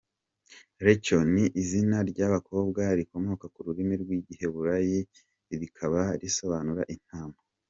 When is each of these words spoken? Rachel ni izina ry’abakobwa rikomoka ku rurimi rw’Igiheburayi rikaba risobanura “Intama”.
Rachel 0.85 1.21
ni 1.33 1.45
izina 1.61 1.97
ry’abakobwa 2.11 2.81
rikomoka 2.99 3.45
ku 3.53 3.59
rurimi 3.65 3.93
rw’Igiheburayi 4.01 4.99
rikaba 5.61 6.01
risobanura 6.21 6.83
“Intama”. 6.95 7.39